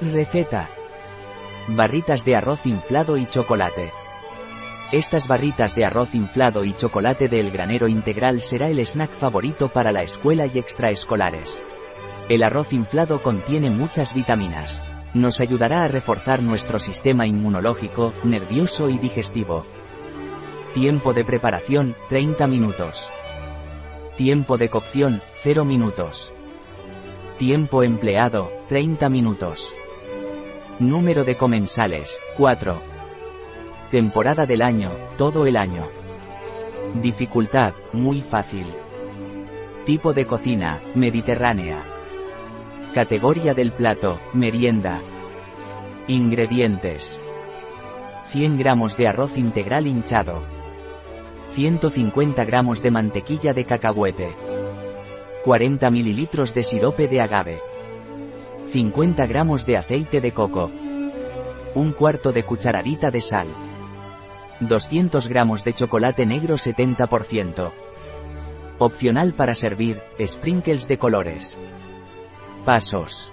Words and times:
Receta. 0.00 0.68
Barritas 1.68 2.26
de 2.26 2.36
arroz 2.36 2.66
inflado 2.66 3.16
y 3.16 3.24
chocolate. 3.24 3.92
Estas 4.92 5.26
barritas 5.26 5.74
de 5.74 5.86
arroz 5.86 6.14
inflado 6.14 6.64
y 6.64 6.74
chocolate 6.74 7.28
del 7.28 7.50
granero 7.50 7.88
integral 7.88 8.42
será 8.42 8.68
el 8.68 8.78
snack 8.84 9.10
favorito 9.12 9.70
para 9.70 9.92
la 9.92 10.02
escuela 10.02 10.44
y 10.44 10.58
extraescolares. 10.58 11.62
El 12.28 12.42
arroz 12.42 12.74
inflado 12.74 13.22
contiene 13.22 13.70
muchas 13.70 14.12
vitaminas. 14.12 14.84
Nos 15.14 15.40
ayudará 15.40 15.84
a 15.84 15.88
reforzar 15.88 16.42
nuestro 16.42 16.78
sistema 16.78 17.26
inmunológico, 17.26 18.12
nervioso 18.22 18.90
y 18.90 18.98
digestivo. 18.98 19.64
Tiempo 20.74 21.14
de 21.14 21.24
preparación, 21.24 21.96
30 22.10 22.46
minutos. 22.48 23.10
Tiempo 24.18 24.58
de 24.58 24.68
cocción, 24.68 25.22
0 25.42 25.64
minutos. 25.64 26.34
Tiempo 27.38 27.82
empleado, 27.82 28.52
30 28.68 29.08
minutos. 29.08 29.74
Número 30.78 31.24
de 31.24 31.38
comensales, 31.38 32.20
4. 32.36 32.82
Temporada 33.90 34.44
del 34.44 34.60
año, 34.60 34.90
todo 35.16 35.46
el 35.46 35.56
año. 35.56 35.88
Dificultad, 37.00 37.72
muy 37.94 38.20
fácil. 38.20 38.66
Tipo 39.86 40.12
de 40.12 40.26
cocina, 40.26 40.82
mediterránea. 40.94 41.82
Categoría 42.92 43.54
del 43.54 43.72
plato, 43.72 44.20
merienda. 44.34 45.00
Ingredientes. 46.08 47.22
100 48.26 48.58
gramos 48.58 48.98
de 48.98 49.08
arroz 49.08 49.38
integral 49.38 49.86
hinchado. 49.86 50.42
150 51.52 52.44
gramos 52.44 52.82
de 52.82 52.90
mantequilla 52.90 53.54
de 53.54 53.64
cacahuete. 53.64 54.28
40 55.42 55.90
mililitros 55.90 56.52
de 56.52 56.62
sirope 56.62 57.08
de 57.08 57.22
agave. 57.22 57.62
50 58.76 59.24
gramos 59.24 59.64
de 59.64 59.78
aceite 59.78 60.20
de 60.20 60.32
coco. 60.32 60.70
Un 61.74 61.92
cuarto 61.92 62.30
de 62.30 62.42
cucharadita 62.42 63.10
de 63.10 63.22
sal. 63.22 63.46
200 64.60 65.28
gramos 65.28 65.64
de 65.64 65.72
chocolate 65.72 66.26
negro 66.26 66.56
70%. 66.56 67.72
Opcional 68.78 69.32
para 69.32 69.54
servir, 69.54 70.02
sprinkles 70.20 70.88
de 70.88 70.98
colores. 70.98 71.56
Pasos. 72.66 73.32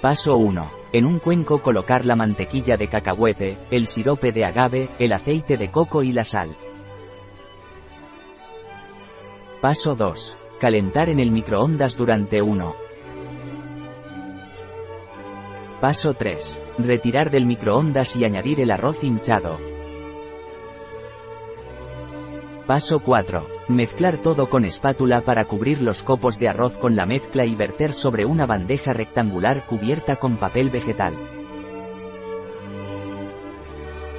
Paso 0.00 0.38
1. 0.38 0.70
En 0.94 1.04
un 1.04 1.18
cuenco 1.18 1.60
colocar 1.60 2.06
la 2.06 2.16
mantequilla 2.16 2.78
de 2.78 2.88
cacahuete, 2.88 3.58
el 3.70 3.88
sirope 3.88 4.32
de 4.32 4.46
agave, 4.46 4.88
el 4.98 5.12
aceite 5.12 5.58
de 5.58 5.70
coco 5.70 6.02
y 6.02 6.12
la 6.12 6.24
sal. 6.24 6.56
Paso 9.60 9.94
2. 9.96 10.38
Calentar 10.58 11.10
en 11.10 11.20
el 11.20 11.30
microondas 11.30 11.94
durante 11.94 12.40
1. 12.40 12.89
Paso 15.80 16.12
3. 16.12 16.60
Retirar 16.76 17.30
del 17.30 17.46
microondas 17.46 18.14
y 18.14 18.26
añadir 18.26 18.60
el 18.60 18.70
arroz 18.70 19.02
hinchado. 19.02 19.58
Paso 22.66 23.00
4. 23.00 23.48
Mezclar 23.68 24.18
todo 24.18 24.50
con 24.50 24.66
espátula 24.66 25.22
para 25.22 25.46
cubrir 25.46 25.80
los 25.80 26.02
copos 26.02 26.38
de 26.38 26.50
arroz 26.50 26.76
con 26.76 26.96
la 26.96 27.06
mezcla 27.06 27.46
y 27.46 27.54
verter 27.54 27.94
sobre 27.94 28.26
una 28.26 28.44
bandeja 28.44 28.92
rectangular 28.92 29.64
cubierta 29.64 30.16
con 30.16 30.36
papel 30.36 30.68
vegetal. 30.68 31.14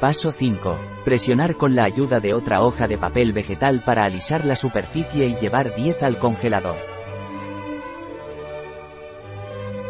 Paso 0.00 0.32
5. 0.32 0.76
Presionar 1.04 1.54
con 1.54 1.76
la 1.76 1.84
ayuda 1.84 2.18
de 2.18 2.34
otra 2.34 2.62
hoja 2.62 2.88
de 2.88 2.98
papel 2.98 3.32
vegetal 3.32 3.84
para 3.84 4.02
alisar 4.02 4.44
la 4.44 4.56
superficie 4.56 5.26
y 5.28 5.36
llevar 5.36 5.72
10 5.76 6.02
al 6.02 6.18
congelador. 6.18 6.76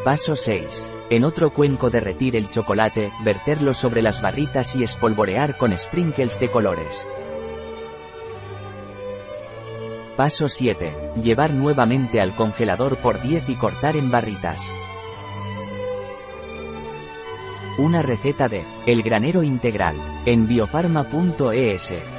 Paso 0.04 0.36
6. 0.36 0.88
En 1.10 1.22
otro 1.24 1.52
cuenco 1.52 1.90
derretir 1.90 2.34
el 2.34 2.48
chocolate, 2.48 3.12
verterlo 3.22 3.74
sobre 3.74 4.00
las 4.00 4.22
barritas 4.22 4.74
y 4.74 4.82
espolvorear 4.82 5.58
con 5.58 5.76
sprinkles 5.76 6.40
de 6.40 6.50
colores. 6.50 7.10
Paso 10.16 10.48
7. 10.48 11.12
Llevar 11.22 11.52
nuevamente 11.52 12.20
al 12.20 12.34
congelador 12.34 12.96
por 12.96 13.20
10 13.20 13.50
y 13.50 13.56
cortar 13.56 13.96
en 13.96 14.10
barritas. 14.10 14.74
Una 17.76 18.00
receta 18.00 18.48
de 18.48 18.64
El 18.86 19.02
granero 19.02 19.42
integral 19.42 19.96
en 20.24 20.46
biofarma.es. 20.46 22.13